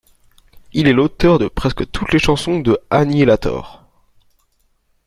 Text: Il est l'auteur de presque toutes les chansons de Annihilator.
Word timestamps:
Il 0.73 0.87
est 0.87 0.93
l'auteur 0.93 1.37
de 1.37 1.47
presque 1.47 1.91
toutes 1.91 2.11
les 2.11 2.17
chansons 2.17 2.59
de 2.59 2.79
Annihilator. 2.89 3.85